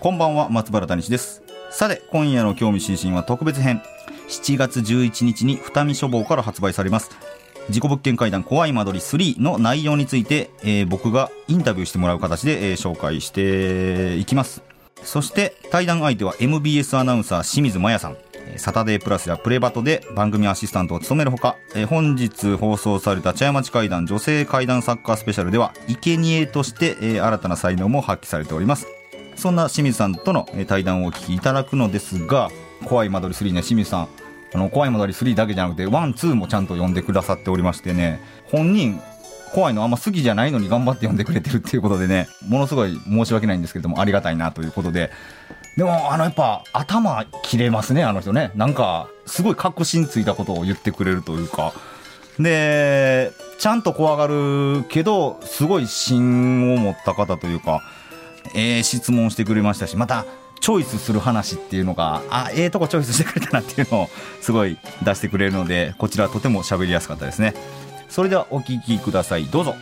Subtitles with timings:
[0.00, 1.42] こんばんは松原谷氏です。
[1.70, 3.82] さて今夜の興味津々は特別編。
[4.30, 7.10] 7月11日に二見書房から発売されます。
[7.68, 14.62] 事故物件会談怖い間取り3の内容について、えー、僕がインタビューしてもらう形で、えー、紹介していきます。
[15.02, 18.16] そして対談相手は MBS アナウンサー清水麻也さん。
[18.56, 28.86] サタデープラスやプレバトで番組アシスタントを務めるほか、え本日放送された茶屋町会談女性会談サッカースペシャルでは、生贄として、え新たな才能も発揮されております。
[29.40, 32.50] そんな清水さんとの対談をお聞きいただくのですが、
[32.84, 34.08] 怖い間取り3ね、清水さん、
[34.54, 39.00] あの、怖い間取り3だけじゃなくて、1、2もちゃんと呼んでくださっておりましてね、本人、
[39.54, 45.10] 怖いのあんま好きじゃないのに頑張って呼んでくれてるっていうことでね、ものすごい申し訳ないんですけれども、ありがたいなということで、
[45.76, 48.50] でも、あの、やっぱ、頭切れますね、あの人ね。
[48.54, 51.72] なんか、すごい確信ついたことを言ってくれるというか。
[52.38, 57.82] で、ちゃんと怖がるけど、すごい芯を持った方というか、
[58.54, 60.26] ええー、質問してくれましたし、また、
[60.60, 67.54] チョイスする話っていうのが、あ、ええー、とこチョイスしてくれたなっていうのを、すごい出してくれるので、こちらとても喋りやすかったですね。
[68.08, 69.46] それではお聞きください。
[69.46, 69.74] どうぞ。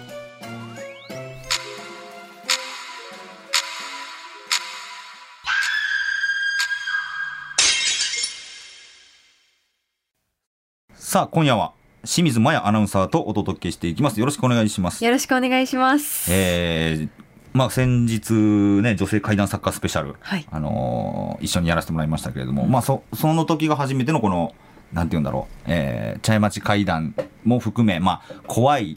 [10.95, 11.73] さあ、今夜は
[12.05, 14.21] 清水麻也アナウンサーとお届けしていきます。
[14.21, 15.03] よろしくお願いします。
[15.05, 16.31] よろしくお願いします。
[16.31, 17.09] えー、
[17.53, 24.55] まあ、先日ね、女性怪談作家スペシャル、はい、あのー、一緒にやらせてもらいましたけれども、うん、まあ、そ、その時が初めてのこの、
[24.93, 27.15] なんて言うんだろう、えー、茶屋町怪談
[27.45, 28.97] も含め、まあ、怖い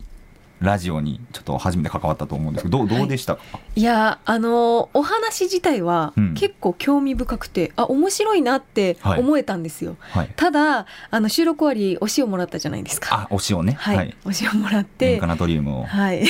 [0.62, 13.28] ラジオにちょっと初めて関わったと思うんですけどどうどうでしたか、はい、いやあのお話自体は結構興味深くて、うん、あ面白いなって思えたんですよ、はい、ただあの収録終わりお塩もらったじゃないですか。
[13.28, 13.74] あお塩ね。
[13.74, 15.14] はい、お塩もらって。
[15.14, 15.84] 塩化ナトリウムを。
[15.84, 16.24] はい。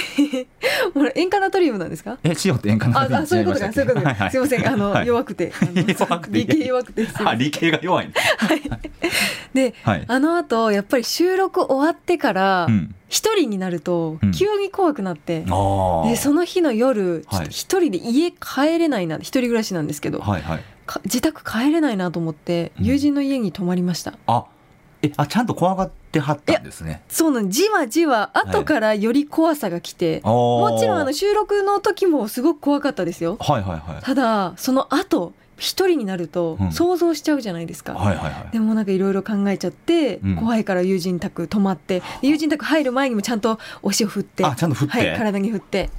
[1.16, 2.18] 塩化ナトリウムなんですか？
[2.24, 4.68] え塩って塩化ナトリウムあそういうことかそういうことか、はいはい、すいません。
[4.68, 5.52] あの、はい、弱くて。
[6.00, 6.40] 弱くて。
[6.40, 8.62] 理系弱くてあ理系が弱い、ね、はい。
[9.53, 12.68] で、はい、あの後やっぱり収録終わってから
[13.11, 20.63] 一、人になると急に怖くなって、うん、でその日の夜一、はい、人で家帰れないな一人暮らしなんですけど、はいはい、
[21.03, 24.45] 自宅帰れないなと思って友人の家に泊まりました、うん、あ
[25.01, 27.01] えあちゃんと怖がってはったんですね。
[27.09, 45.91] そうなんじわじわ後からより怖さが来て、はい、もちろんあの収録の時もすごく怖かったですよ、はいはいはい、ただその後一人になると想像しちゃうじゃないですか、うんはいはいはい、でもなんかいろいろ考えちゃって、うん、怖いから友人宅泊まって友人宅入る前にもちゃんとお塩振ってあちゃんと振って、はい、体に振って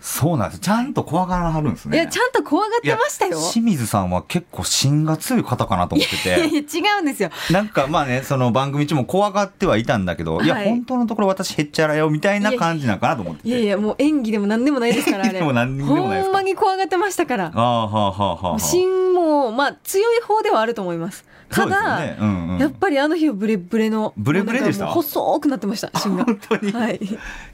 [0.00, 0.60] そうなんです。
[0.60, 1.96] ちゃんと怖がらはるんですね。
[1.96, 3.38] いや、ちゃんと怖がってましたよ。
[3.38, 6.28] 清水さんは結構芯が強い方かなと思ってて。
[6.48, 7.30] いや違うんですよ。
[7.50, 15.34] なんかまあね、その番組中も怖がってはいたんだけど、はい、いや、本当のところ私へっちゃらよみたいな感じなのかなと思っていやいや、もう演技でも何でもないですから、あれ。
[15.38, 17.52] でも何でもないですほんまに怖がってましたから。
[17.54, 18.58] ああ、はあ、はあ、はあ。
[18.58, 21.24] 芯も、まあ、強い方ではあると思います。
[21.50, 22.16] ただ、ね。
[22.20, 24.86] うんうん、やっぱりあの日はブレブレのブレブレでした？
[24.86, 26.22] 細くなってました芯が。
[26.26, 27.00] 本当に、はい、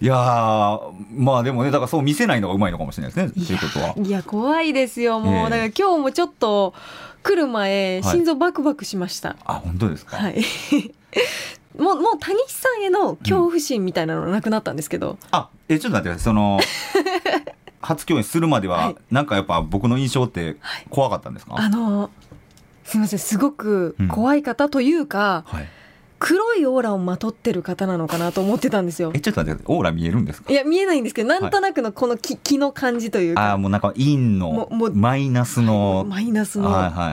[0.00, 0.14] いや
[1.14, 3.94] まあでもねだからそう見せないのがうまいのかもしれないですねということは。
[3.96, 6.74] いや怖いですよもう、えー、だから今日もちょっと
[7.22, 10.18] 来る前心臓バクバクしました、はい、あ本当ですか？
[10.18, 10.44] はい。
[11.80, 16.58] もうもう谷さんへの恐怖心みたいなのなくなったんですけど、うん、あえちょっと待ってその
[17.86, 20.56] 初共演するまでは、はい、なんかやっぱ僕の印象って
[20.90, 22.10] 怖かったんですか、あの
[22.84, 23.18] すみません。
[23.18, 25.68] すごく怖い方というか、うんはい、
[26.18, 29.10] 黒いオーラをまとってる方なのかなと思ってたんですよ。
[29.14, 30.52] えちょっと待ってオーラ見えるんですか？
[30.52, 33.54] いや見えないんですけどなんとなくのこの気,、気の感じというか。
[33.54, 36.70] あもうなんか陰のマイナスのマイナスの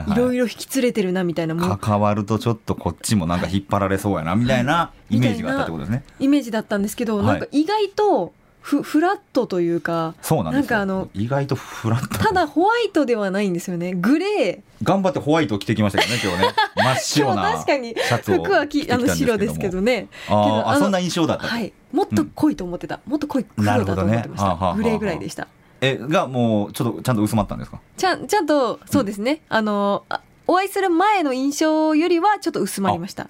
[0.08, 6.04] いろいろ引き連れてるなみたいな関わるとちょっとこっちもなんか引っ張られそうやなみたいなイメージがあったってことですね。
[6.20, 8.32] イメージだったんですけど、なんか意外と
[8.64, 12.18] フフラットというかそうなんですかあの意外とフラット。
[12.18, 13.92] ただホワイトではないんですよね。
[13.92, 14.60] グレー。
[14.82, 16.48] 頑張ってホワイトを着てきましたけどね今日ね。
[16.74, 20.08] 真っ白な確かに服はきあの白ですけどね。
[20.30, 25.46] ああそんな印象だった、はい、もっと濃いと思ってた、うん、もっと濃い黒だと思ってました、ね、グレーぐらいでした。
[25.82, 27.80] えがもうちょっとちゃんと薄まったんですか？
[27.98, 30.04] ちゃんちゃんとそうですね、うん、あの
[30.46, 33.28] お会いする前の印象よりはちょっと薄まりました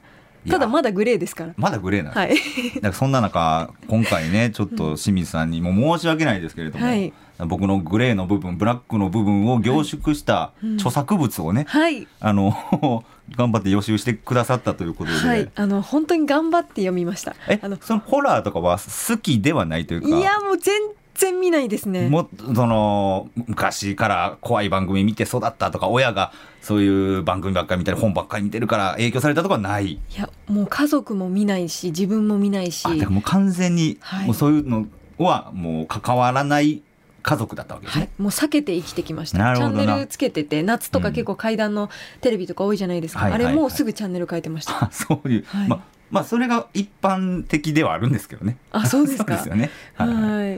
[0.49, 1.55] ただまだグレーですから。
[1.57, 2.35] まだグレーなんはい、
[2.77, 13.05] だからそんな中今回ねちょっと清水さんにも申し訳ないですけれども、はい、僕のグレーの部分ブラックの部分を凝縮した著作物をね、はい、あの
[13.37, 17.35] 頑張って予習してくださったということで、はい、あの本当に頑張って読みました。
[17.49, 20.09] えあのそのホラーとかは好きではないというか。
[20.09, 20.81] いやもう全
[21.15, 22.09] 然見ないですね。
[22.09, 29.93] もその昔から怖い番組見て育ったとか親がそういう番組ばっかり見たり本ばっかり見てるから影響されたとかない。
[29.93, 32.87] いやもう家族も見ないし自分も見ないし。
[33.07, 34.87] もう完全に、もうそういうの
[35.19, 36.83] はもう関わらない
[37.23, 39.39] 家族だったわけですね、はい、もう避けて生きてきました。
[39.57, 41.89] チャンネルつけてて夏とか結構階段の
[42.21, 48.57] テレビとか多いじゃないですか、うん、あれもうすぐチャンネル変えてました、そういう、はい、まあまあそれが一般的ではあるんですけどね。
[48.71, 49.35] あそうですか。
[49.35, 49.71] ですよね。
[49.95, 50.07] は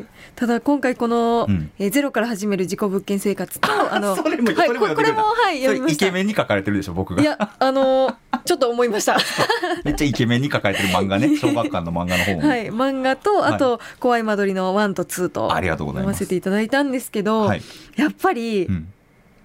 [0.02, 0.04] い。
[0.34, 5.90] ただ今回この、うん、えゼロから始める自己物件生活とあのそれも、はい、これもはい読みま。
[5.90, 7.22] イケメンに書かれてるでしょ僕が。
[7.22, 9.16] いやあのちょっと思いました。
[9.84, 16.18] めっちゃイケメンに書かれてる漫画ね 小学館の漫画の方はい漫画とあと、はい、怖い間取りのワンとツーとありがとうございます。
[16.18, 17.62] 読ませていただいたんですけど、はい、
[17.96, 18.88] やっぱり、うん、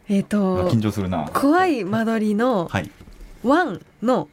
[0.10, 2.70] えっ、ー、と緊張するな怖い間取りの
[3.44, 4.28] ワンの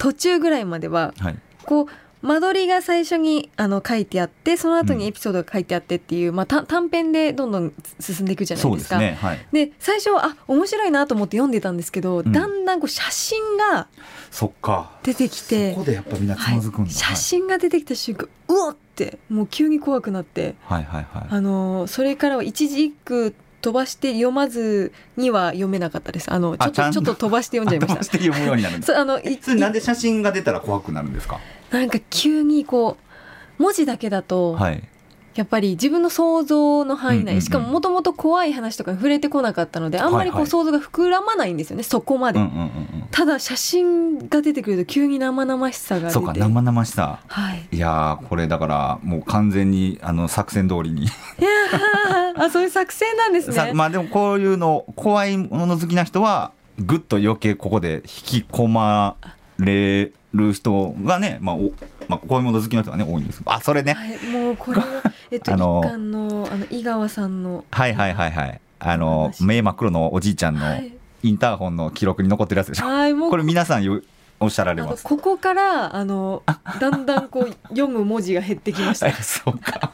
[0.00, 1.14] 途中ぐらいまでは。
[1.20, 1.38] はい。
[1.64, 1.86] こう
[2.22, 8.98] 間取りが最初にあの書いてあってその後にエピソードが書いてあってっていう、うん、まあ、短編でどんどん進んでいくじゃないですか。
[8.98, 9.18] で、ね。
[9.20, 13.88] はい、最初はあ面白いなと思って読んでたんですけど、うん、だんだんこう写真が
[15.02, 15.76] 出てきて
[16.88, 26.32] 写真が出てきた瞬間うおってもう急に怖くなって、はいはいはい、あのそれからは一字一句飛ばして読まずには読めなかったです。
[26.32, 27.94] あのちょっとちょっと飛ばして読んじゃいました。
[27.94, 28.96] 飛ばして読むようになるんです。
[28.96, 31.38] あのいなんで写真が出たら怖くなるんですか？
[31.70, 32.96] なんか急にこ
[33.58, 34.82] う文字だけだと、はい、
[35.34, 42.40] やっぱり自分の想像の範囲内、しかももともと怖い話とかに触れてこなかったのであんまりこう想像が膨らまないんですよね、はいはい、そこまで、
[43.10, 46.12] ただ写真が出てくると急に生々しさが出て。
[46.12, 51.04] そうか生々しさ、はい、いやこれだからもう完全にあの作戦通りに。
[51.04, 51.10] いや
[52.36, 53.72] あそういう作戦なんですね。
[53.74, 59.16] まあでもこういうの怖いもの好きな人はぐっと余計ここで引き込ま
[59.58, 61.72] れる人がね、まあお
[62.08, 63.42] まあ、こういうもの好きな人がね多いんです。
[63.44, 64.80] あそれね、はい、もうこれ
[65.30, 68.60] えっと、あの一巻のあの井川さんのはいはいはいはい。
[68.80, 70.66] あの目真っ黒のおじいちゃんの
[71.22, 74.00] インターホンの記録に残ってるやつでしょ、はい、もうこれ皆さんよ
[74.40, 75.04] おっしゃられます。
[75.04, 76.42] ここからあの
[76.80, 79.12] だんだんこう読む文字が減ってきました。
[79.22, 79.92] そうか。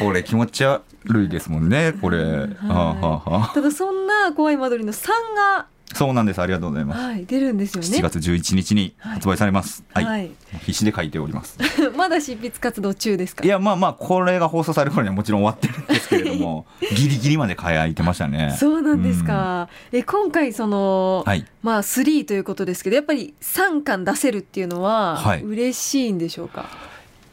[0.00, 0.82] これ気持ち悪
[1.24, 5.66] いですもんねこれ、はい、ただそんな怖い間取りの3が
[5.98, 6.40] そうなんです。
[6.40, 7.00] ありがとうございます。
[7.02, 7.88] はい、出るんですよね。
[7.88, 9.84] 7月11日に発売されます。
[9.92, 10.04] はい。
[10.04, 10.30] はい、
[10.60, 11.58] 必死で書いております。
[11.96, 13.44] まだ執筆活動中ですか？
[13.44, 16.66] いや、まあまあ、これが放送される頃にはもちろん終わってるんですけれども、
[16.96, 18.54] ギリギリまで書いてましたね。
[18.58, 19.68] そうなんですか。
[19.92, 26.66] うん、え、今回その、はい、まあ3ということですけど、やっぱり3巻出せるっていうのは、はい、嬉しいんでしょうか？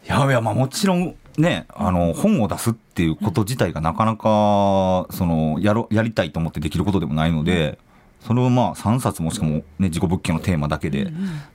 [0.05, 1.15] いやいや、まあもちろん。
[1.37, 7.77] ね、あの本を出すっていうこと自体がなかなかそのやろやりたいと思ってできることでもないので、
[8.25, 11.11] それをまあ3冊もしかも、ね、自己物件のテーマだけで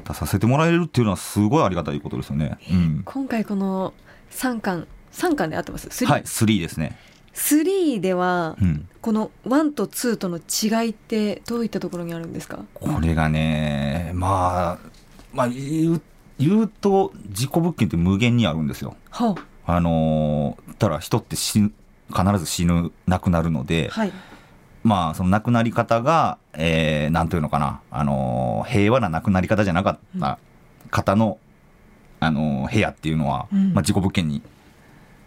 [0.06, 2.58] 出させてもらえるっていうのはすごいありがたいことですよね。
[2.70, 3.92] うん、今回この
[4.30, 6.96] 3巻3巻で合ってます？3はい3ですね。
[7.34, 12.64] 3では、うん、この1と2との違いってどういったところにあるんですか？
[12.74, 14.88] これがねまあ
[15.32, 16.02] まあ言う
[16.38, 18.96] 言うと自己物件って無限にあるんですよ。
[19.10, 19.34] は
[19.66, 21.72] あ、あのただ人って死ぬ
[22.08, 24.12] 必ず死ぬ亡くなるので、はい、
[24.82, 30.38] まあ、その亡くなり方が、えー、なんというのかな、あのー、平和な亡くなり方じゃなかった
[30.90, 31.38] 方の、
[32.20, 34.42] うん、あのー、部屋っていうのは、うん、まあ、自己物件に、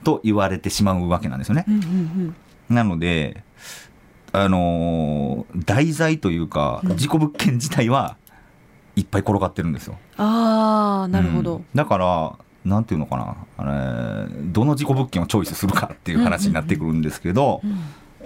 [0.03, 1.65] と言われてしまうわけなんですよね。
[1.67, 1.83] うんうんう
[2.73, 3.43] ん、なので、
[4.31, 8.17] あのー、題材というか、自己物件自体は
[8.95, 9.97] いっぱい転がってるんですよ。
[10.17, 11.61] ああ、なるほど。
[11.75, 17.83] だから、なんていうのかな、あれ、どの自己物件をチョイスするかっていう話になってくるんですけど、うんうんうん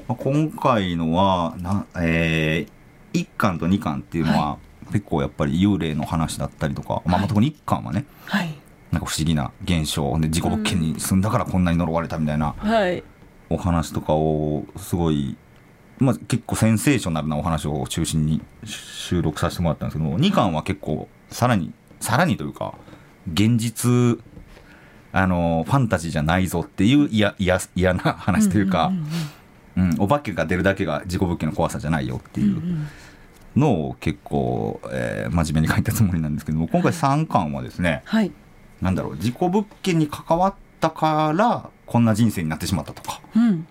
[0.08, 4.58] まあ、今回のはな、えー、1巻と2巻っていうのは、
[4.92, 8.54] 結構やっぱり幽霊の話だったりとか、はい、まあ、特に1巻はね、はい、
[8.92, 10.18] なんか不思議な現象。
[10.20, 12.56] で事故物件に住んだからこんなに呪われたみたいな
[13.50, 15.36] お話とかをすごい、
[16.00, 22.76] まあ、結構センセーショナルなお話を中心に収録させてもらったんですけど2巻は結構さらにさらにというか
[23.32, 24.20] 現実
[25.12, 27.36] あのファンタジーじゃないぞっていう嫌
[27.94, 29.08] な話というか、うんうんうん
[29.78, 32.62] うん、お化けが出るだけが事故物件の怖さじゃないよっていう
[33.56, 38.32] のを結構、えー、真面目に書いたつもりなんですけども今回3巻はですね、はい、
[38.82, 43.68] なんだろう事故物件に関わったからこんな人生になってしまったとか、うん、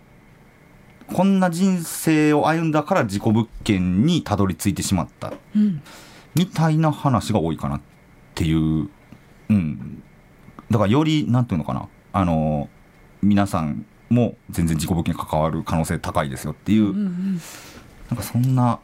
[1.12, 5.82] こんな人生を歩んだから事故物件にたどり着いてしまった、うん、
[6.34, 7.80] みたいな話が多いかなっ
[8.36, 8.90] っていう、
[9.48, 10.02] うん、
[10.70, 12.68] だからよりなんていうのかなあの
[13.22, 17.40] 皆さんも全然事故物件に関わる可能性高いですよっていう、うんうん、
[18.08, 18.78] なんかそんな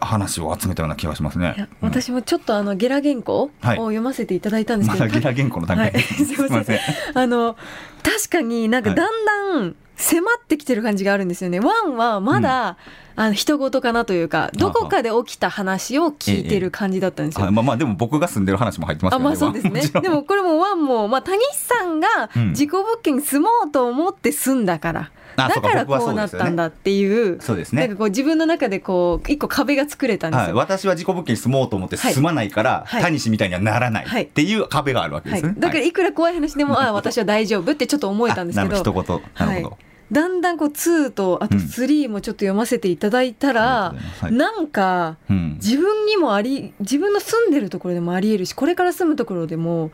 [0.00, 1.68] 話を集めたような気がしますね。
[1.80, 6.78] 私もちょっとあのゲラ原稿を読ませていただいたんですけど、はい、ま、ゲラ原稿の段階、はい、す みません。
[7.14, 7.56] あの
[8.02, 11.58] 確かになんかだんだん迫ってきてる感じがあるんですよね。
[11.58, 12.76] ワンはまだ、
[13.16, 17.46] うん、あの人事かなというか、どこかで起きた話を聞いてる感じだったんですよ。
[17.46, 19.16] ええ、まあまあでも僕が住んでる話も入ってますね。
[19.16, 20.00] あまあそうですね。
[20.00, 22.08] でもこれもワンもまあ谷さんが
[22.52, 25.10] 事故物件に住もうと思って住んだから。
[25.46, 27.82] だからこうなったんだっていうそうですね。
[27.82, 35.92] なんかこう自分の中でこう一個壁が作れたんですよ、はい、私は事故物件に住もうと思って住まないから、はい、タニシみたいにはならないっていう壁があるわけですね、はい、だからい。
[35.98, 38.76] くら怖い話でも、 ああ私は大丈夫ってちょっと思えたんですけど。
[38.76, 39.20] 一言。
[39.46, 39.78] なるほど、
[40.10, 49.90] だんだんこう2とあと3もちょっと読ませていただいたら、うん、なんか自分にもあり自分の住んでるところでもありえるしこれから住むところでも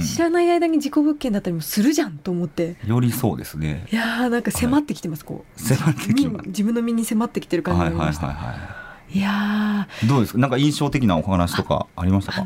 [0.00, 2.76] 知らない間に事故物件だったりもするじゃんと思って。
[2.86, 3.86] よりそうですね。
[3.90, 5.60] いやーなんか迫ってきてます、こう。
[5.60, 6.48] 迫ってきます。
[6.48, 8.64] 自分の身に迫ってきてる感じがありました、はいはいはいは
[9.14, 9.20] い、い。
[9.20, 10.38] やどうですか？
[10.38, 12.44] なんか印象的なお話とかありましたか？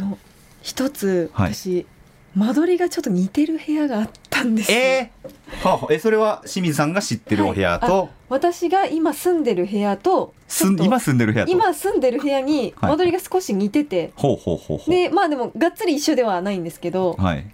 [0.63, 1.87] 一つ私、はい
[2.35, 10.33] 間取りがちょっと似てる部屋があったんですえー、はあ、えそれは清水さんが知ってるお部屋と、はい、私が今住んでる部屋と
[10.79, 14.91] 今住んでる部屋今住んでる部屋に間取りが少し似てて、はい、ほうほうほうほう。
[14.91, 17.45] でまあでもがっつり一緒ではないんですけど、はい、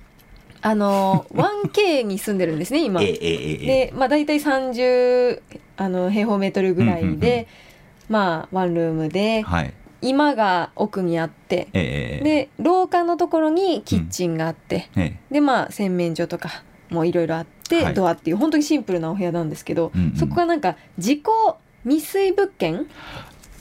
[0.61, 5.40] あの 1K に住んでるんですね今、えー、でまあ大体30
[5.78, 7.49] あの平方メートルぐらいで、
[8.09, 9.73] まあワンルームで、はい
[10.03, 15.03] 居間が奥にあって、えー、で廊下のところにキッチンがあって、うん。
[15.03, 21.23] えー、でまあ洗面所とかもいろいろあって、はい、ドアっていう本当にシンプルなお部屋なんですけど、うんうん、そこがなんか自己
[21.85, 22.87] 未遂物件？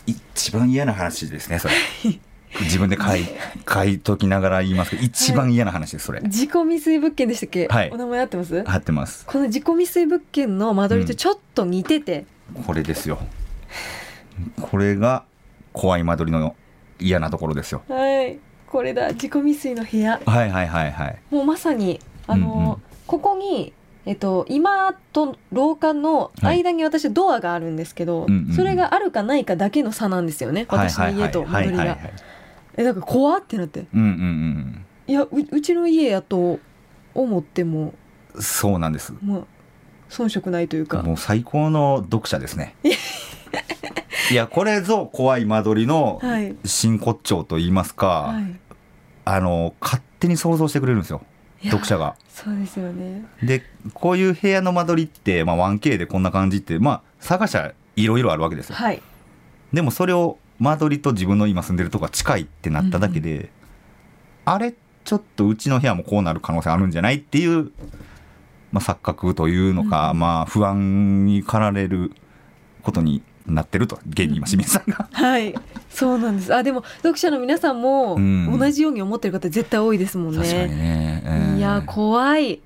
[0.06, 1.74] 一番嫌な話ですねそれ。
[2.62, 3.26] 自分で書い
[3.68, 8.64] 書いときながら言いますけど一番嫌な話ですそれ、自己未遂物件でしたっけ、はい、お名前合ってます？
[8.66, 9.26] 合ってます。
[9.26, 12.26] この自己未遂物件の間取りとちょっと似てて、
[12.56, 13.20] うん、これですよ。
[14.62, 15.26] これが
[15.76, 16.56] 怖い間取りの
[17.00, 17.84] 嫌なところですよ。
[17.88, 18.40] はい。
[18.68, 19.10] これだ。
[19.10, 20.20] 自己未遂の部屋。
[20.26, 21.20] はいはいはいはい。
[21.30, 23.74] もうまさにあの、うんうん、ここに
[24.08, 31.98] えっと、今と廊下の間に私ドアがあるんですけど、はい、それがあるかないかだけの差なんですよね、私の家と間取りが。
[32.78, 36.60] えなんか怖ってなって、うんうんうん、いやうちの家やと
[37.16, 37.94] 思っても
[38.40, 39.44] そうなんです、まあ、
[40.10, 41.02] 遜色ないというか。
[41.02, 42.76] もう最高の読者ですね
[44.32, 46.22] いやこれぞ怖い間取りの
[46.64, 48.60] 真骨頂と言いますか、はい、
[49.26, 51.22] あの勝手に想像してくれるんですよ
[51.64, 52.16] 読者が。
[52.30, 53.26] そうですよね。
[53.42, 53.64] で
[53.94, 58.76] こういう部屋の間取りって、まあ、1K でこんな感じってまあ探しゃいろいろあるわけですよ。
[58.76, 59.02] はい、
[59.74, 63.50] でもそれを間取りと自分の今住んでるとこが近いってなっただけで、うん、
[64.46, 67.72] あれちょっとうちの部屋もこうなる可能性あるんじゃないっていう、
[68.72, 72.12] まあ、錯覚というのか、うん、まあ不安に駆られる
[72.84, 75.08] ことになってると現に今清水さんが。
[75.12, 75.56] はい。
[75.90, 76.54] そうなんです。
[76.54, 81.22] あでも読者の皆さんも同じように思ってる方絶対多いですもんね、ね。
[81.26, 82.62] えー、いや怖い。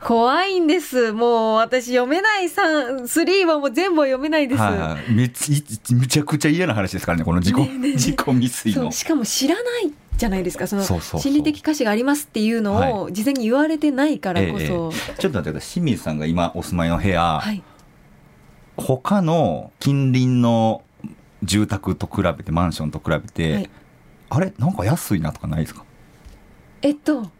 [0.00, 1.12] 怖いんです。
[1.12, 4.60] もう私読めない3、3はもう全部読めないです。
[4.60, 8.90] はい、めちめちゃくちゃ嫌な話ですからね、この自己、ねね自己未遂の。
[8.90, 14.88] しかも知らないじゃないですか、その心理的歌詞がありますっていうのを事前に言われてないからこそ。
[14.88, 17.62] はいええ、ちょっと待ってください、清水さんが今お住まいの部屋、はい、
[18.76, 20.82] 他の近隣の
[21.42, 23.70] 住宅と比べてマンションと比べて、はい、
[24.30, 24.52] あれ？
[24.58, 25.84] なんか安いなとかないですか？
[26.82, 27.22] えっと。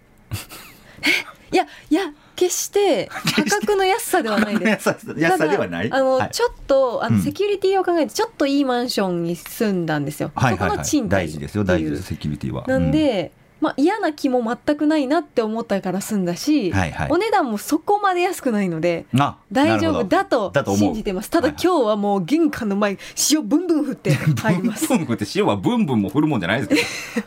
[1.52, 4.88] いやいや決して価格の安さではないです。
[5.18, 5.92] 安さではない？
[5.92, 10.32] あの、はい、ちょっとあの、セキュリティを考えてちょっといいマンションに住んだんですよ。
[10.34, 12.66] はいはいはい、そこの賃貸大事ですよ大事ですセキュリティは。
[12.66, 19.06] なんで、まあ、嫌な気も全くないなって思ったから済んだし、はいはい、お値段もそこまで安くないので
[19.52, 21.30] 大丈夫だと信じてます。
[21.30, 22.98] ただ今日はもう玄関の前
[23.30, 24.88] 塩ブンブン振って 入ります。
[24.88, 27.26] ブンブン振って塩はブンブンも振るもんじゃないですけど。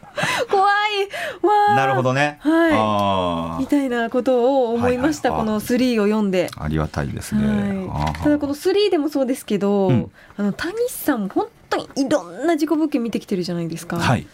[0.51, 0.75] 怖い。
[1.41, 2.37] わなるほどね。
[2.41, 3.61] はい。
[3.61, 6.49] みたいなことを思いました、はいはい、この3を読んで。
[6.57, 13.97] ありがたいですね、はい、ただこの3でもそうですけど、うん、あの谷さんも本当にいろんな事故物件見てきてるじゃないですか。
[13.97, 14.27] はい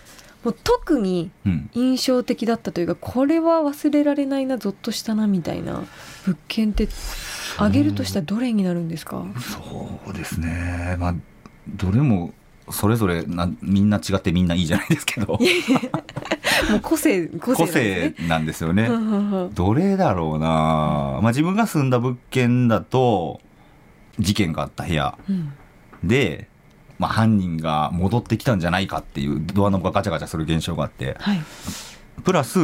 [0.43, 1.31] もう特に
[1.74, 5.83] 印象的だったというか、うん、これは忘れられないなぞっとしたなみたいな
[6.25, 6.88] 物件って
[7.57, 9.24] あげるとしたらどれになるんですか？
[9.39, 10.95] そうですね。
[11.00, 11.15] まあ
[11.69, 12.33] どれも
[12.69, 15.38] それぞれなみんな違ってみんないいじゃないですけど。
[16.69, 18.89] もう個性個性、ね,、なんですよね。
[19.53, 23.41] どれだろうな、まあ、自分が住んだ物件だと
[24.19, 25.53] 事件があった部屋、うん、
[26.03, 26.48] で
[27.01, 31.41] まあ、犯人が戻ってきたんじゃないかっていうドアノブがガチャガチャする現象があって、はい、
[32.24, 32.60] プラス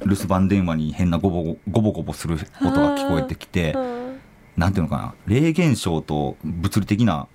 [0.00, 3.74] 留守番電話に変なゴボゴボゴボする音が聞こえてきて
[4.58, 7.26] なんていうのかな霊現象と物理的な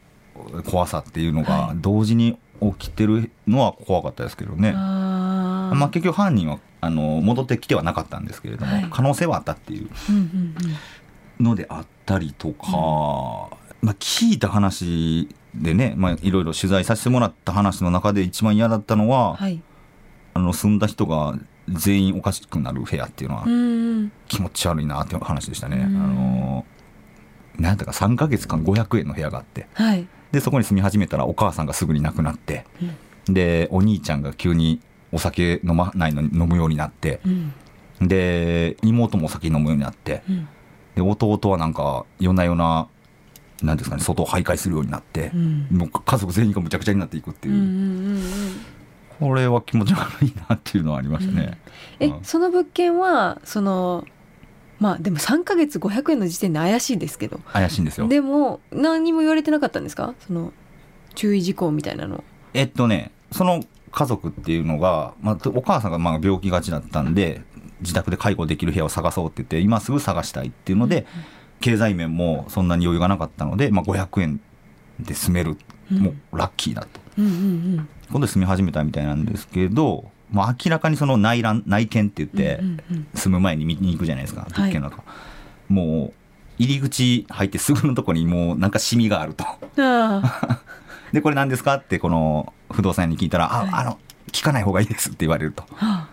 [0.69, 4.71] 怖さっていうのが同時に起きてるのは怖かったですけどね。
[4.73, 9.89] まあ、結局犯人はあの戻ってきてはなかったんですけれども、はい、可能性はあったっていう。
[11.39, 12.69] のであったりとか、
[13.81, 19.61] まあ、聞いた話でね、まあ、いろいろ取材させてもらった話の中で一番嫌だったのは、はい、
[20.33, 21.37] あの住んだ人が
[21.69, 25.83] 全員おかしくなる部屋っていうのは気持ち悪いなっていう話でしたね。
[25.83, 26.65] あの
[27.57, 32.65] なんだか3か月間500円の部屋があって、はい、でそこに住み始めたらお母さんがすぐに亡くなって、
[33.27, 34.81] うん、でお兄ちゃんが急に
[35.11, 37.29] お酒飲まないのに飲むようになって、う
[38.03, 40.47] ん、で妹もお酒飲むようになって、うん、
[40.95, 42.89] で弟はなんか夜な夜な
[43.61, 45.31] なんですかね外を徘徊するようになって、
[45.71, 48.21] もう家族全員がむちゃくちゃになっていくっていう。
[49.19, 51.57] これは気持ち悪いなっていうのはありましたね。
[51.99, 54.05] え、その物件はその
[54.79, 57.39] まあでも3か月500円の時点で怪しいですけど。
[57.53, 58.09] 怪しいんですよ。
[58.09, 60.13] でも何にも言われてなかったんですか？
[60.27, 60.51] その
[61.13, 62.23] 注意事項みたいなの。
[62.53, 67.41] えっとねその家族っていうのが、まあ、お母さんがまあ病気がちだったんで
[67.79, 71.05] 自宅で介護できる部屋を探そうって言って今すぐ探したいっていうので、うん、
[71.59, 74.41] 経済面もそんなに余裕がなかったので、まあ、500円
[74.99, 75.57] で住める、
[75.91, 77.35] うん、もうラッキーだと、うんうんう
[77.81, 82.59] ん、今度住み始めたみたいなんですけどもう明らかにその内覧内見って言って、
[83.13, 85.03] 住む前に見に行くじゃないですか物件の中、は
[85.69, 86.13] い、もう
[86.57, 89.45] 入り口入ってすぐのとこにもうなんかシミがあると。
[91.13, 93.99] でこれ何ですかってこの不動産屋に聞いたら「はい、ああの
[94.31, 96.09] 聞かない方がいいです」って言われると、はあ、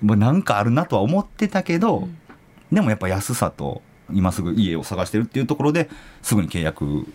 [0.00, 2.16] もうなんかあるなとは思ってたけど、うん、
[2.72, 5.88] でもやっぱ安さと今すぐ家を探してるっていうところで
[6.22, 7.06] すぐに契約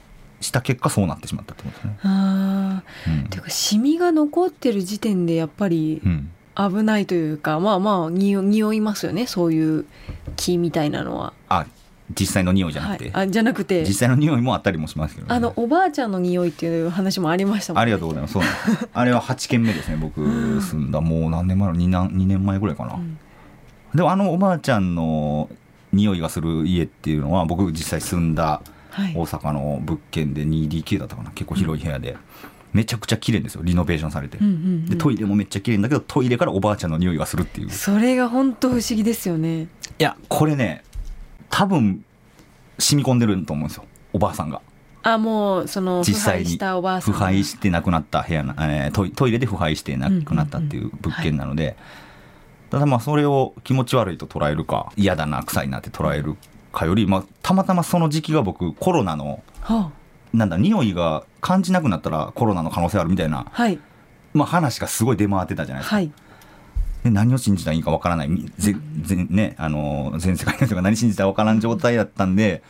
[0.41, 1.97] した結果そうなってしまったってことですね。
[2.03, 6.01] あうん、ていうかシミが残ってる時点でやっぱり
[6.55, 9.25] 危ないというか、うん、まあまあ匂いますよね。
[9.25, 9.85] そういう
[10.35, 11.33] 木みたいなのは。
[11.49, 11.65] あ
[12.19, 13.85] 実際の匂いじゃなくて、はい、あじゃなくて。
[13.85, 18.33] 実際の匂いもあったりもしますけど、ね、あのおばあちゃんの匂いっていう話もありましたもん、ね、ありがとうございます。
[18.33, 18.43] そう
[18.93, 20.21] あれは8軒目ですね僕
[20.61, 20.99] 住んだ。
[20.99, 23.17] もう何年前の 2, 年2年前ぐらいかな、うん、
[23.95, 25.49] でもあのおばあちゃんの
[25.93, 28.61] 匂いがする家っていうのは僕実際住んだ
[29.15, 31.31] 大阪の物件で 2DK だったかな。
[31.31, 32.17] 結構広い部屋で。
[32.73, 33.61] めちゃくちゃ綺麗ですよ。
[33.63, 37.69] リノベーションされて、うんうんうん、でトイレもめっちゃ綺麗だけどトイレからおばあちゃんの匂いがするっていう。
[37.69, 39.63] それが本当不思議ですよね。
[39.63, 39.67] い
[39.99, 40.83] やこれね
[41.51, 42.03] 多分
[42.79, 43.85] 染み込んでると思うんですよ。
[44.11, 44.61] おばあさんが。
[45.03, 46.57] あもうその実際に。
[46.57, 51.75] 腐敗して亡くなった部屋な、えー、トイトイレで腐敗して亡くなったっていう物件なので、
[52.73, 56.35] ただまあそれを気持ち悪いと捉えるか嫌だな臭いなって捉える
[56.71, 59.91] かより、まあ、たまたまその時期が僕コロナの、は
[60.33, 63.77] あ、なんだ匂いが感じなくなったらコロナの可能性あるみたいな、はい、
[64.33, 65.95] まあ、話がすごい出回ってたじゃないですか。
[65.97, 66.11] はい。
[67.03, 68.29] で何を信じたらいいかわからない。
[68.57, 72.63] ぜぜ、ね、あの全世界の人が何信じたらわからん状態だったんで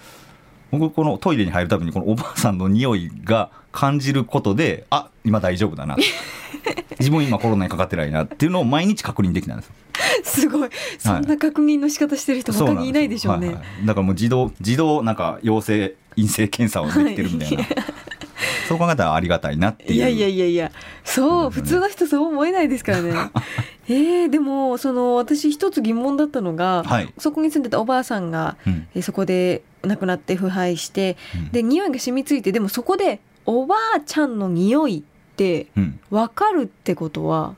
[0.70, 5.96] 僕このトイレに入るたびにこのおばあさんの匂いが感じることであ今大丈夫だな
[7.00, 9.74] 自分今コロナにかかってないなっていうのを毎日確認できたんですよ。
[10.24, 10.70] すごい。
[10.98, 13.56] そんな確認の仕方してる人他にいないでしょうね、はい。
[13.56, 13.86] はい。
[13.86, 17.68] だからもう自動自動なんか陽性陰性検査をできてるみたいな、はい、
[18.68, 19.94] そう考えたらありがたいなっていう。
[19.94, 20.72] いやいやいやいや。
[21.04, 23.14] そう、ね、普通の人そう思えないですからね。
[23.90, 35.68] えー、でもその私一つ疑問だったのが、はい、そこに住んでたおばあさんが、うん、えそこで亡くなって腐敗して、うん、で匂いが染みついてでもそこでおばあちゃんの匂いって
[36.12, 37.56] 分かるってことは、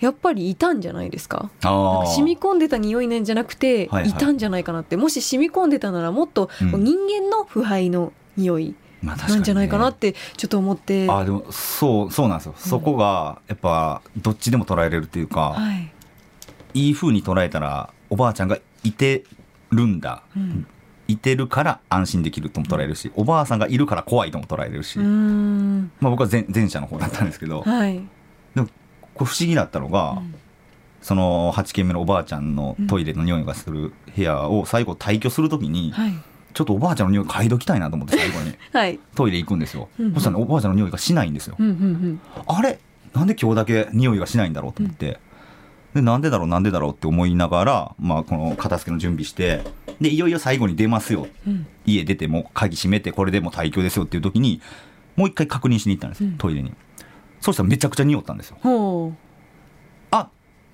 [0.00, 1.50] やっぱりいたんじゃないですか？
[1.60, 4.96] か染み込んでた匂いなんじゃなくて、はいたんじゃないかなって。
[4.98, 15.90] もし染み込んでたならもっと人間の腐敗の匂い、なんじゃないかなってちょっと思って、まあ、ね、あでもそうそうなんですよ、うん、そこがやっぱどっちでも捉えれるっていうか、はい、
[16.74, 19.24] いいふうに捉えたらおばあちゃんがいて
[19.70, 20.66] るんだ、うん、
[21.08, 28.02] いてるから安心できるとも捉えるし、おばあさんがいるから怖いとも捉えれるし、まあ、僕は前前者の方だったんですけど、はい、
[28.54, 28.68] でも
[29.14, 30.34] これ不思議だったのが、うん、
[31.02, 36.12] その8軒目のおばあちゃんのトイレの匂いがする部屋を最後退去するときに、はい、
[36.54, 42.78] ちょっとおばあちゃんの匂い嗅いどきたいなと思って 最後に、はい、トイレ行くんですよ、うんうん、そしたら、ね、おばあちゃんの匂いがしないんですよ、うんうんうん、あれ？
[43.12, 45.20] なんで今日だけ匂いがしないんだろうと思って、
[45.94, 49.62] でなんでだろうなんでだろうって思いながら、まあ、この片付けの準備して
[50.00, 54.60] でいよいよ最後に出ますよ、うん、家出ても鍵閉めてこれでも退去ですよっていう時に
[55.14, 56.72] もう一回確認しに行ったんですよ、うん、トイレに。
[57.40, 59.12] そしたらめちゃくちゃ匂ったんですよ。
[60.10, 60.28] あ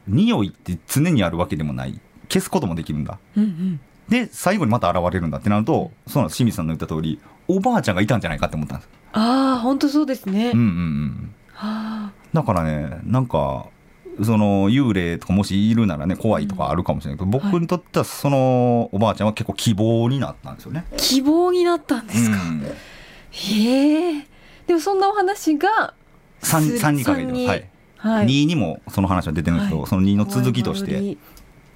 [0.06, 2.00] 匂いって常にあるわけでもない。
[2.28, 6.36] 消すこともできるんだ、うんうん、で最後にまた現れるんだってなるとそうなんです。
[6.36, 8.88] 清水さんの言った通りおばあちゃんがいたんじゃないかって思ったんです。
[9.12, 10.52] ああ本当そうですね。
[10.54, 10.68] うんうんう
[11.66, 12.12] ん。
[12.32, 13.66] だからねなんか
[14.24, 20.84] その幽霊とかもしいるならね怖いとかあるかもしれないけど、うん、僕にとってはそのおばあちゃんは結構希望になったんですよね。
[20.96, 22.66] 希望になったんですか、うん、
[23.30, 24.26] へえ。
[24.66, 25.94] でもそんなお話が
[26.42, 31.16] 3, 3にかけてはい、はい、2にもその話は出てるんですけど、はい、その2の続きとして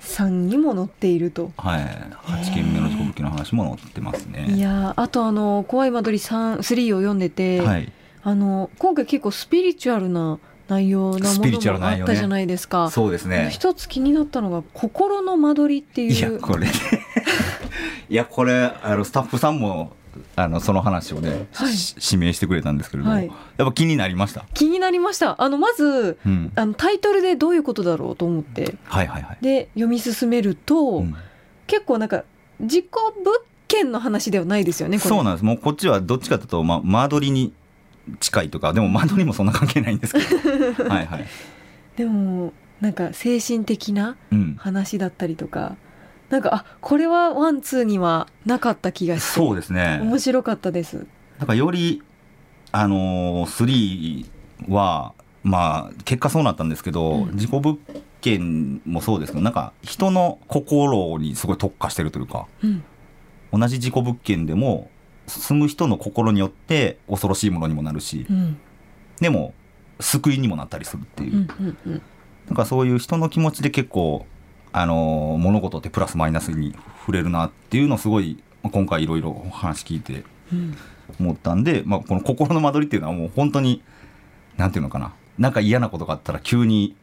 [0.00, 1.52] 3にも載っていると。
[1.57, 1.80] はい。
[2.24, 4.46] 8件目の事故物件の話も載ってますね。
[4.50, 10.38] いやあとあの「怖い間取り3」3を読んでて、はい、あの今回結構スピリチュアルな
[10.74, 13.50] 内容なものもあったじゃないですか、ね、そうですね。
[13.52, 16.12] 一つ気になったのが「心の間取り」っていう。
[16.12, 16.66] いやこれ
[18.10, 19.92] いやこれあのスタッフさんも
[20.37, 23.32] あのその話をね、はい、指名してくれたんですけれども、はい、や
[23.64, 24.44] っぱ気になりました？
[24.54, 25.40] 気になりました。
[25.42, 31.14] あのまず、うん、あのタイトルでどういうことだろうと思って、はいはいはい、で読み進めると、うん、
[31.66, 32.24] 結構なんか
[32.60, 32.87] 自己
[33.24, 35.44] 物件の話ではないですよねそうなんです。
[35.44, 37.52] もうこっちはどっちかというと、ま、間取りに
[38.20, 40.20] 近いとかでも間取りもそんな関係ないんですけ
[40.82, 40.84] ど。
[40.88, 41.24] はいはい。
[41.96, 44.16] でもなんか精神的な
[44.56, 45.76] 話だったりとか、
[46.30, 50.00] なんかあこれはワンツーにはなかった気がしてそうですね。
[50.02, 51.06] 面白かったです。
[51.38, 52.02] なんかより
[52.72, 54.26] あのー、
[54.66, 55.14] 3は
[55.44, 57.78] まあ結果そうなったんですけど、うん、事故物
[58.20, 62.82] 件もそうですけどなんか人の心にすごい特化してるというか、うん、
[63.52, 64.90] 同じ事故物件でも
[65.26, 68.58] 住む人の心によって恐ろしいものにもなるし、うん、
[69.20, 69.54] でも
[70.00, 71.48] 救いにもなったりするっていう,、
[72.46, 74.26] なんかそういう人の気持ちで結構
[74.72, 80.24] あの物事ってプラスマイナスに触れるなっていうのをすごい今回いろいろお話聞いて
[81.20, 83.82] 思ったんで、うん、まあ、この心の間取りっていうのはもう本当に
[84.56, 85.14] なんていうのかな。
[85.38, 86.94] なんか嫌なことがあったら急に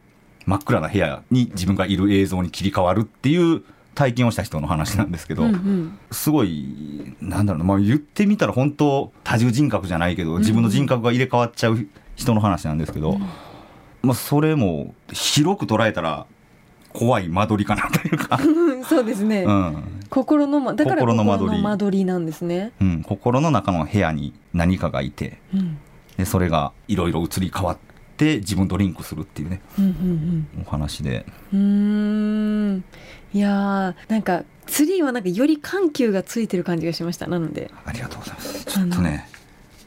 [0.46, 3.62] 真っ暗な部屋に自分がいる映像に切り替わるっていう
[3.94, 13.20] 体験をした人の話なんですけど、うんうん、すごいなんだろうな、まあ、言ってみたら本当多重人格じゃないけど自分の人格が入れ替わっちゃう人の話なんですけど、うん、
[14.02, 16.26] まあ、それも広く捉えたら
[16.92, 18.38] 怖い間取りかなというか。
[18.88, 21.62] そうですね、うん、心の、ま、だから心の間取り。
[21.62, 25.78] 間取りなんですね、うん、心の中の部屋に何かがいて、うん、
[26.16, 27.78] でそれがいろいろ移り変わっ
[28.16, 29.92] て自分とリンクするっていうね、うんうん
[30.56, 31.24] うん、お話で。
[31.52, 32.84] うん
[33.34, 37.26] いやーなんかツリーはなんかより緩急がついてる感じがしました。
[37.26, 37.70] なので。
[37.84, 38.64] ありがとうございます。
[38.64, 39.28] ちょっとね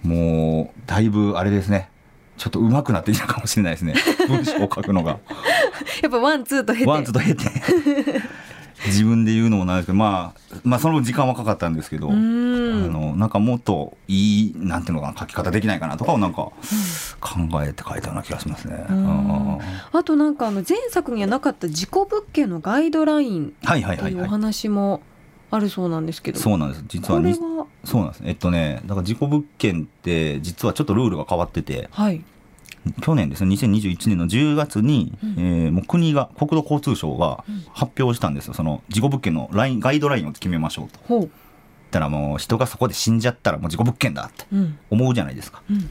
[0.04, 1.90] もうだいぶあれですね。
[2.38, 3.96] ちょっと上手くなってきたかもしれないですね。
[4.28, 5.20] 文章を書くのが。
[6.04, 6.86] やっぱワンツーと経て。
[6.86, 8.22] ワンツーと経て
[8.88, 16.52] 自分で言うのもなんですけど、まあ、まあその時間はかかったんですけどあのなんかもっといいなんていうのかな書き方できないかなとかをなんか
[17.20, 18.86] 考えて書いたような気がしますね。
[19.92, 25.02] あとなんかあの前作にはなかった事故物件のガイドラインっていうお話も
[25.52, 26.84] あるそうなんですけど、そうなんです。
[26.88, 27.22] 実は
[27.84, 28.24] そうなんです。
[28.26, 32.24] えっとねだから事故物件って実はちょっとルールが変わってて、はい、
[33.02, 37.44] 去年ですね2021年の10月に、うん、えー、もう国が国土交通省が
[37.74, 38.54] 発表したんですよ。
[38.54, 41.00] その事故物件のラインガイドラインを決めましょうと。
[41.08, 41.30] ほう。
[41.92, 44.46] たらもう人がそこで死んじゃったらもう事故物件だって
[44.90, 45.62] 思うじゃないですか。
[45.70, 45.90] うん、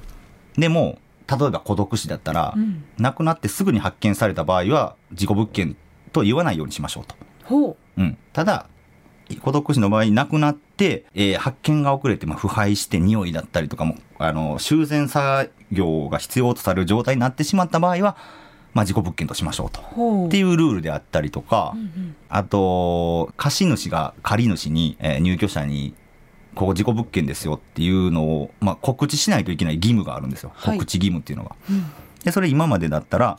[0.57, 5.77] でも例えば孤独死だったら、うん、亡くなってすぐに発見された場合は事故物件
[6.13, 7.17] と言わないようにしましょうと。
[7.45, 7.77] ほう。
[7.97, 8.67] うん、ただ
[9.41, 18.17] 孤独死の場合亡くなって、えー、発見が遅れて、まあ、腐敗して匂いだったりとかもあの修繕作業が必要とされる状態になってしまった場合は、
[18.75, 20.27] まあ、事故物件としましょうと。
[20.27, 25.95] っていうルールであったりとか、うんうん、あと貸主が借り主に、えー、入居者に
[26.55, 31.57] ここ事故物件ですよっていうのを、まあ、告知しないといけない義務があるんですよ、はい、告知義務っていうのが。
[31.69, 31.85] うん、
[32.23, 33.39] でそれ今までだったら、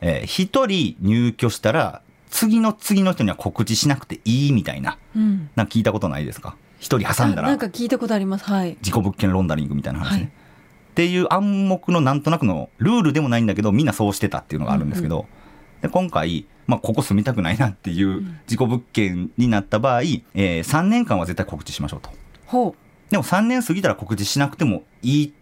[0.00, 6.56] えー、1人入居したら次の次の人には告知しなくていいみたいな、うん、なんか聞いたことないですか？
[6.78, 7.48] 一人挟んだら。
[7.48, 8.44] なんか聞いたことあります。
[8.44, 8.76] はい。
[8.82, 10.30] 事故物件ロンダリングみたいな話ね、はい、っ
[10.94, 15.22] ていう暗黙のなんとなくのルールでもないんだけどみんなそうしてたっていうのがあるんですけど、うん。
[15.22, 15.28] うん、
[15.82, 22.10] で今回、まあ、ここ住みたくないなっていう事故物件になった場合、えー、3年間は絶対告知しましょうと。
[22.46, 23.10] ほう。
[23.10, 25.32] でも3年過ぎたら告知しなくてもいい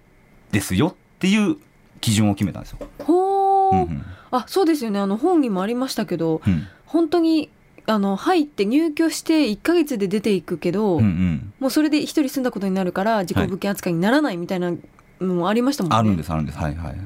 [0.53, 1.57] ですよっていう
[2.01, 2.79] 基準を決めたんですよ。
[2.99, 4.05] ほう、うんうん、
[4.37, 4.99] あそうですよね。
[4.99, 6.67] あの本にもありましたけど、うん。
[6.87, 7.51] 本当に
[7.87, 14.73] あの入って入居して1か月で出ていくけど、うんうん、もうそれで一人住んだことになるから事故物件扱いにならないみたいな
[15.21, 15.97] のもありましたもんね。
[15.97, 16.59] あるんですあるんです。
[16.59, 16.97] はいはい。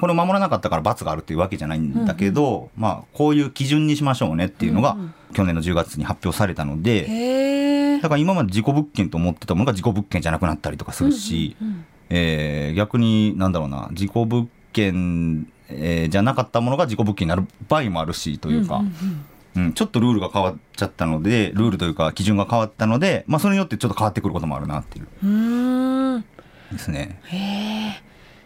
[0.00, 4.96] これを守らなかったから罰があるっていうわけじゃないんだけど、うんうん、まあこういう基準にしましょうねっていうのが、
[5.32, 18.76] 去年の10月に発表されたので、だから今まで事故物件と思ってたものが事故物件じゃなくなったりとかするし、うんうんうん、えー、逆になんだろうな事故物件、えー、じゃなかったものが事故物件になる場合もあるしというか。
[18.76, 19.24] うんうんうん
[19.56, 26.20] うん、ちょっとルールが変わっちゃったのでルールというか基準が変わったので、まあ、それによってちょっと変わってくることもあるなっていううん
[26.70, 27.18] ですね。
[27.24, 28.02] へえ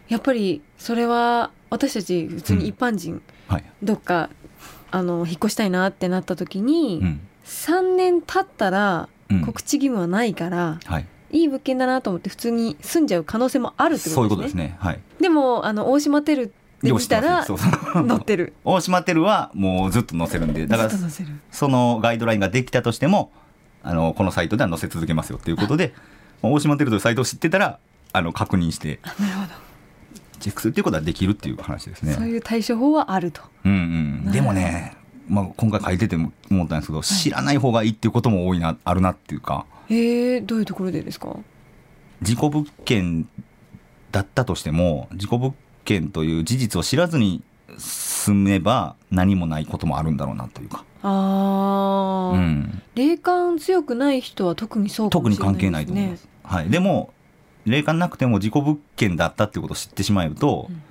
[0.09, 3.21] やっぱりそれは私たち普通に一般人
[3.83, 4.29] どっか
[4.91, 9.09] あの引っ越したいなってなった時に、うん、3年経ったら
[9.45, 14.13] 告知義務はないから、はい、いい物件だなと思って普通に住んじゃう可能性もあるってことですね。
[14.13, 14.75] そういうことですね。
[14.79, 14.99] はい。
[15.19, 17.45] でもあの大島テルって見たら
[18.03, 18.53] 乗ってる。
[18.63, 20.89] 大島テルはもうずっと載せるんで、だから
[21.51, 23.31] そのガイドラインができたとしても、
[23.83, 25.93] あのこのサイトでは載せ続けますよっていうことで、
[26.41, 27.79] 大島テルというサイトを知ってたら
[28.11, 28.99] あの確認して。
[29.19, 29.47] なるほど。
[30.39, 32.13] チェックするっていうことはできるっていう話ですね。
[32.13, 33.41] そういう対処法はあると。
[33.63, 34.31] うんうん。
[34.31, 34.93] でもね、
[35.29, 39.65] まあ今回書いてても思ったんですけど、はい、知らない方がいいっていうことも多いなあるなっていうか。
[39.89, 41.29] ええどういうところでですか？
[42.21, 43.25] 事故物件
[44.11, 47.41] だったとしても事故物件という事実を知らずに
[47.77, 50.83] 住めば何もないこともあるんだろうなというか。
[51.01, 55.11] ああ、うん、霊感強くない人は特にそうか。
[55.11, 56.27] 特に関係ないと思います。
[56.43, 56.69] はい。
[56.69, 57.13] でも
[57.65, 60.81] 霊感なくても事故物件だったっていうことを知ってしまうと、うん、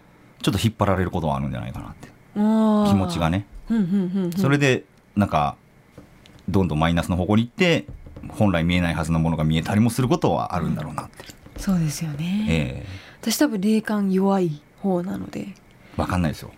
[0.43, 3.47] ちょっと引っ張られることはあるんじゃないかなって気持ちがね。
[4.37, 4.85] それで
[5.17, 5.57] なんか
[6.49, 7.87] どんどんマイナスの方向に行って
[8.29, 11.25] 本来見えないはずのものが見えたりもすることはあるんだろうなって。
[11.57, 12.47] そうですよね。
[12.49, 15.49] えー、私多分霊感弱い方なので。
[15.97, 16.51] わかんないですよ。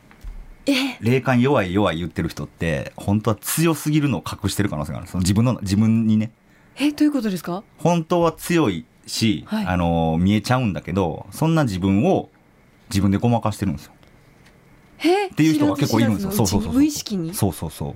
[0.67, 0.97] え？
[1.01, 6.31] 霊感弱い弱い言ってる人って本当は強すぎるのを隠してる可能性があるその自分の自分にね。
[6.77, 6.91] え？
[6.91, 7.63] どういうことですか？
[7.79, 12.31] 本当は強いし、はい、あの見えちゃうんだけどそんな自分を
[12.89, 13.93] 自分でごまかしてるんですよ。
[15.01, 15.27] え？
[15.27, 16.33] っていう人が結構いるんですよ。
[16.33, 17.35] そうそうそう無意識に？
[17.35, 17.95] そうそうそう。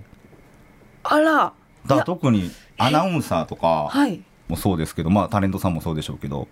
[1.04, 1.52] あら。
[1.86, 3.90] だ特にアナウンサーとか
[4.48, 6.48] もそうですけど、まあタレントさんもそうでしょうけど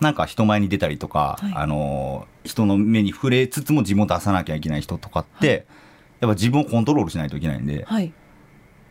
[0.00, 5.64] なんか人前に出たりとか、はい、あの人の目に触れつつも自分を出さなきゃいけない人とかって、はい、やっ
[6.20, 8.12] ぱ自分をコントロールしないといけないんで、はい、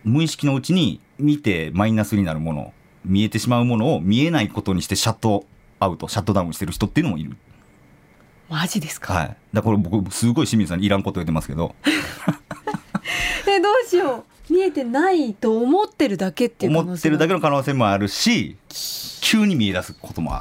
[0.04, 5.46] 無意識のうちに見てマイナスになるもの見えてしまうものを見えないことにしてシャット
[5.80, 7.38] アウトシャットダウンしてる人っていうのもいる。
[8.50, 9.13] マジですか？
[9.13, 9.38] はい。
[9.54, 11.76] だから僕すごい清水さんにいらんこと言ってますけど。
[13.48, 14.54] えどうしよう。
[14.54, 18.58] 見えてないと思ってるだけっていう思ってるだけの可能性もあるし、
[19.22, 20.36] 急に見え出すことも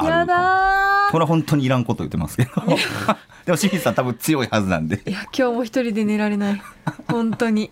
[0.00, 2.50] あるやだこれは本当にいらんこと言ってますけど。
[3.46, 5.02] でも清水さん多分強いはずなんで。
[5.06, 6.62] いや今日も一人で寝られない。
[7.08, 7.70] 本当に。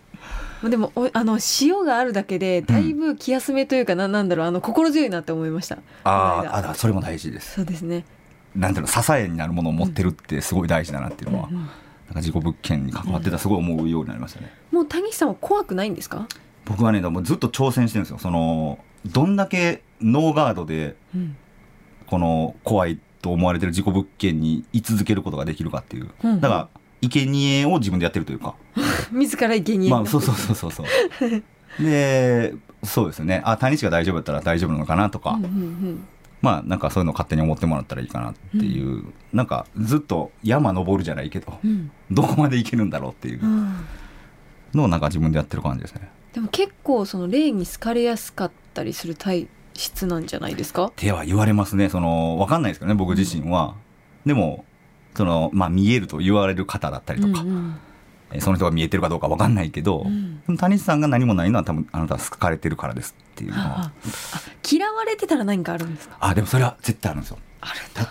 [0.64, 5.78] でもあの塩があるだけでだいぶ気休めというか、うん、なんだろうあの心強いなって思いました。
[6.02, 7.54] ああそれも大事です。
[7.54, 8.04] そうですね。
[8.56, 11.56] なんていうの支えになるものを持ってるってすごい大事だなっていうのは、うん。
[11.56, 16.26] うん、なんか事故物件に関わってたすごい思うようになりましたね、もう谷さんは怖くないんですか？
[16.64, 18.18] 僕はねもうずっと挑戦してるんですよ。
[18.18, 20.96] そのどんだけノーガードで、
[22.08, 26.68] この怖いと思われてる事故物件に居続けることができるかっていう、うんうん、だから
[27.00, 28.54] 生贄を自分でやってるというか。
[29.12, 29.90] 自ら生贄。
[29.90, 30.86] まあそうそうそうそうそう。
[31.82, 33.42] でそうですね。
[33.44, 36.04] あ谷地が大丈夫だったら大丈夫なのかなとか、うんうんうん、
[36.42, 43.40] まあなんかそういうのを勝手に思ってもらったらいいかなっていう、うん、なんかずっと山登るじゃないけど、うん、どこまで行けるんだろうっていう。
[44.74, 46.10] のをなんか自分でやってる感じですね。
[46.34, 50.86] でも結構その霊に好かれやすかったりする体質なんじゃないですか？
[50.86, 51.88] っては言われますね。
[51.88, 53.76] その分かんないですけどね僕自身は、
[54.26, 54.64] でも
[55.14, 57.78] その、まあ、見えると言われる方だったりとか、うん
[58.32, 60.04] うん、その人が見えてるかどうか分かんないけど、
[60.46, 63.92] うん、谷さんが何もないのは多分あなたは好かれてるからですっていうのは。
[64.70, 66.16] 嫌われてたら何かあるんですか？
[66.20, 67.38] あでもそれは絶対あるんですよ。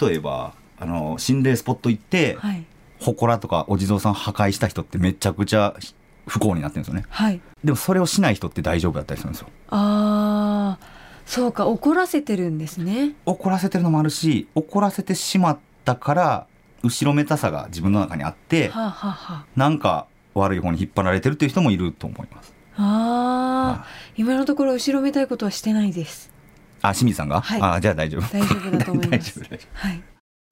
[0.01, 2.65] 例えばあの心霊スポット行って、はい、
[2.99, 5.75] 祠とかお地蔵さん破壊した人ってめちゃくちゃ
[6.27, 9.47] 不幸になってるんですよね、はい、でもそれをしない人って大丈夫だったりするんですよ。
[9.69, 10.96] ああ
[11.27, 16.47] そうか怒らせてるんですね怒らせてるのもあるし怒らせてしまったから
[16.83, 22.53] 後ろめたさが自分の中にあって、はあはあ、なんか悪い方に引っ張られてるっていう人もいると思います。
[22.77, 23.85] ああ、は
[24.15, 26.31] 今のところ後ろめたいことはしてないです。
[26.81, 28.21] あ、清水さんが、はい、あ、じゃあ大丈夫。
[28.31, 29.41] 大丈夫だと思います。
[29.73, 30.01] はい。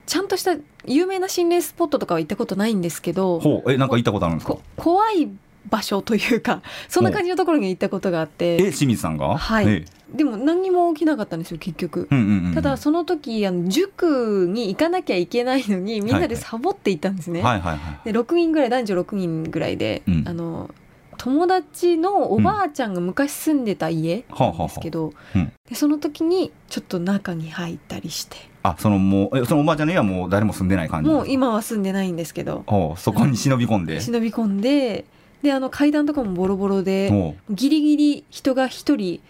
[0.08, 3.40] ちゃんとした有名な心霊スポットとかは行ったことないんですけど。
[3.40, 4.58] ほう、え、なんか行ったことあるんですか？
[4.76, 5.30] 怖い
[5.70, 8.56] 場所というか そんな感じのところに行ったことがあって。
[8.56, 9.38] え清水さんが？
[9.38, 20.70] はい、ええ、でも何にも起きなかったんですよ結局、うんうんうん、ただその時あの塾に行かなきゃいけないのにみんなでサボっていったんですね、はいはい、で6人ぐらい男女6人ぐらいで、うん、あの
[21.18, 24.58] 友達のおばあちゃんが昔住んでた家なん。
[24.58, 28.38] ですけど、うん、でその時にちょっと中に入ったりして。
[28.64, 32.64] あそのもうそのおばあちゃんの家はもう誰も住んでない感じもう今は住んでないんですけど。
[32.98, 34.00] そこに忍び込んで。
[34.00, 35.06] 忍び込んで
[35.46, 39.22] であの階段とかもボロボロでギリギリ人が1人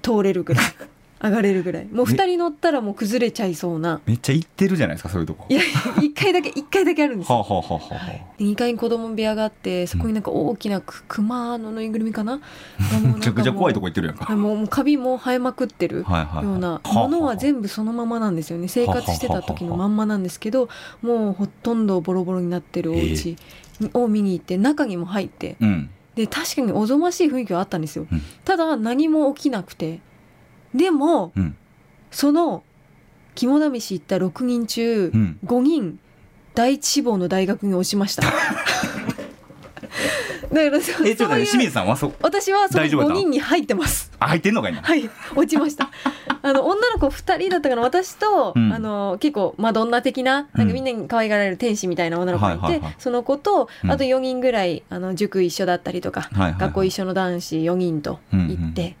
[0.00, 0.64] 通れるぐらい
[1.24, 1.86] 上がれるぐらい。
[1.86, 4.00] もう2人乗ったらもう崩れちゃいそうな。
[4.04, 5.46] めっちゃ行ってるじゃないですかそういうとこ。
[5.48, 5.60] いや
[5.96, 12.40] 1階だけ1階だけあるんですよ、はあはあはあ、2階に子供部屋があってそこになんか大きな熊のぬいぐるみかな、
[13.02, 14.36] めちゃくちゃ怖いとこ行ってるやんか。
[14.36, 16.80] もうもうカビも生えまくってるような。
[16.84, 18.68] ものは全部そのままなんですよね。
[18.68, 20.68] 生活してた時のまんまなんですけど
[21.00, 23.36] もうほとんどボロボロになってるお家
[23.92, 30.00] を見に行って中にも入って、うん、で確かにおぞましい雰囲気はあったんですよ、うん、ただ何も起きなくて
[30.74, 31.56] でも、うん、
[32.10, 32.62] その
[33.34, 35.12] 肝試し行った6人中
[35.44, 35.98] 5人
[36.54, 38.22] 第一志望の大学に落ちました
[40.54, 44.12] だからそえちょっと清水さんはそ私はその5人に入ってます。
[44.20, 44.80] あ入ってんのかいな。
[44.80, 45.90] はい落ちました。
[46.42, 58.96] あの女の子2人だったかな私と、うん、あの結構マドンナ的ななんかみんなに可愛がられる天使みたいな女の子がいて、はいはいはい、その子とあと4人ぐらいあの塾一緒だったりとか、学校一緒の男子4人と行って、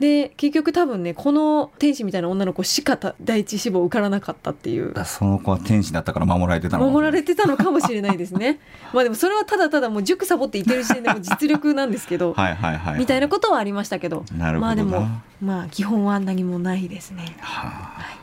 [0.00, 4.94] で結局多分ねこの天使みたいな女の子しか第一志望受からなかったっていう。
[5.04, 8.16] その子は天使だったから守られてたの守られてたのかもしれない。
[8.16, 8.58] ですね
[8.92, 15.08] まあでもそれはただただもう塾サボっていてる時点でも実力なんですけど はいはいはい、みたいなことはありましたけどなるほどまあでも
[15.42, 17.36] まあ基本は何もないですね。
[17.40, 18.20] はあ、はい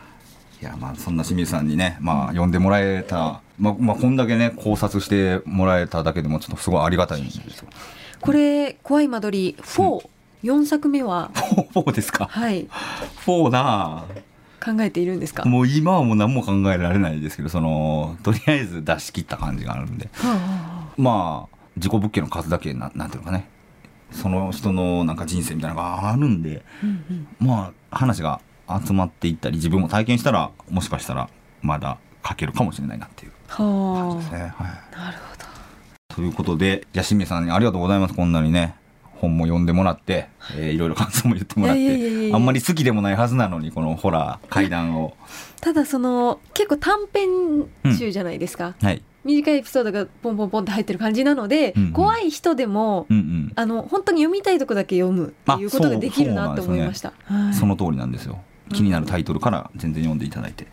[0.60, 7.68] いやまあそんな清水さんにね、まあ、呼んでもらえた、まあまあ、こんだけね考察してもらえただけでもちょっとすごいありがたいんですよ。
[8.20, 10.02] これ「怖い間取り4」
[10.44, 11.32] 4作目は
[11.74, 12.28] 4ですか？
[12.30, 12.68] はい。
[13.26, 14.06] 4な
[14.64, 15.46] 考えているんですか？
[15.46, 23.50] もう今はもう何も考えられないですけどそのとりあえず出し切った感じがあるんで、はあ、まあ事故物件の数だけななんていうのかね。
[24.12, 28.40] その人のなんか人生みたいなのがあるんで、うんうん、まあ話が
[28.86, 31.30] 集まっていったり自分も体験したらもしかしたら
[31.62, 34.40] まだ書けるかもしれないなっていう感じですね。
[34.56, 36.16] はあ、なるほど。
[36.16, 38.14] ということで、じゃしめさんにありがとうございます。
[38.14, 38.76] こんなにね、
[39.20, 45.16] 本も読んでもらって、えー、いろいろ感想も言ってもらってあんまり好きでもないはずなのにこのホラー怪談を。
[45.62, 49.02] ただその結構短編集じゃないですか、うん、はい。
[49.24, 57.14] 短いエピソードがポンポンポンって入ってる感じなので、うんうん、怖い人でも、うんうん、あの本当に読みたいとこだけ読むっていうことができるなと思いました。
[57.28, 58.40] そ、ねはい、その通りなんですよ。
[58.74, 60.68] 気になるタイトルから全然読んでいただいて、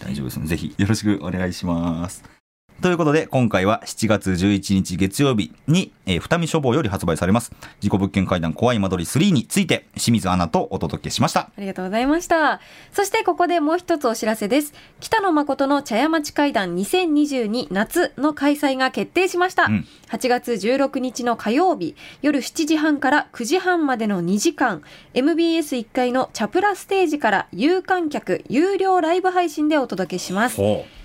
[0.00, 2.37] 大丈夫ですので、ぜひよろしくお願いします。
[2.80, 11.40] ということで、今回は7月11日月曜日に、えー、二見書房より発売されます、事故物件会談怖い間取り3について、清水アナとお届けしました。
[11.40, 12.60] ありがとうございました。
[12.92, 14.74] そしてここでもう一つお知らせです。
[15.00, 19.64] 北野誠の茶屋町会談2022夏の開催が決定しました。
[19.64, 24.82] うん、8月16日の火曜日、夜7時半から9時半までの2時間、
[25.14, 30.60] MBS1 階のチャプラステージから有観客、有料ライブ配信でお届けします。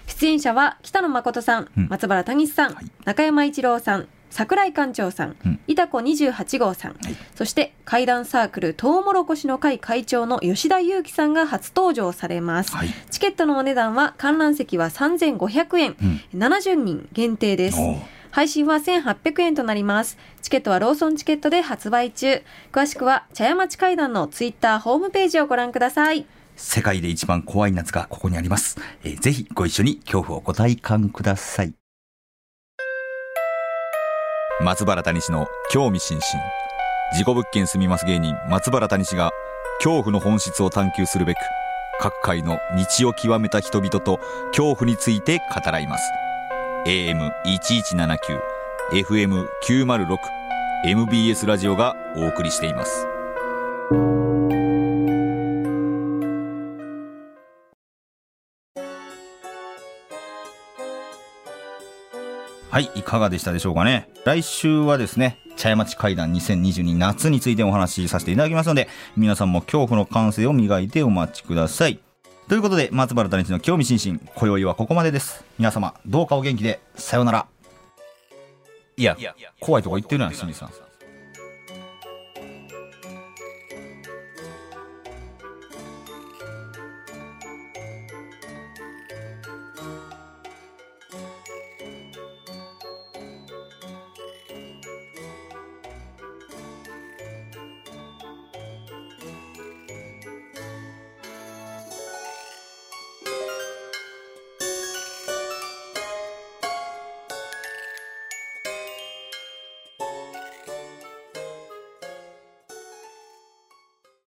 [0.07, 15.95] 出演者は北野誠さん、うん、松原谷さん、はい、中山一郎さん桜井館長さん、うん、いたこ28号さん、はい、そして怪談サークルトウモロコシの会会長の吉田裕樹さんが初登場されます、はい、チケットのお値段は観覧席は3500円、
[16.33, 17.77] うん、70人限定です。
[18.31, 20.17] 配信は1800円となります。
[20.41, 22.41] チケットはローソンチケットで発売中。
[22.71, 26.25] 詳しくは茶屋町会談のツイッターホームページをご覧ください。
[26.55, 28.79] 世界で一番怖い夏がここにあります。
[29.03, 31.73] えー、ぜひご一緒に恐怖をご体感ください。
[34.61, 36.23] 松原谷氏の興味津々。
[37.15, 39.31] 事故物件住みます芸人松原谷氏が
[39.77, 41.37] 恐怖の本質を探求するべく
[41.99, 42.57] 各界の
[42.99, 46.11] 道を極めた人々と恐怖について語らいます。
[46.85, 48.17] AM1179、
[48.91, 50.17] FM906、
[50.85, 53.07] MBS ラジオがお送りしています。
[62.73, 64.09] はい、いかがでしたでしょうかね。
[64.25, 71.99] 来週はですね、茶屋町会談2022夏についてお話しさせていただきますので、皆さんも恐怖の感性を磨いてお待ちください。
[72.49, 75.45] ということで、松原谷地の興味津々、今宵はここまでです。
[75.59, 77.45] 皆様、どうかお元気で、さようなら。
[78.97, 79.15] いや、
[79.59, 80.71] 怖いとこ言ってるやん、清水さん。